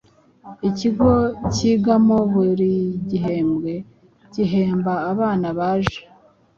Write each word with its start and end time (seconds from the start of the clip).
Ikigo 0.69 1.09
nigamo 1.55 2.17
buri 2.33 2.71
gihembwe 3.09 3.73
gihemba 4.33 4.93
abana 5.11 5.47
baje 5.57 6.01